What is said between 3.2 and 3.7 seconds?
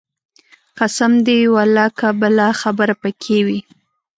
کښې وي.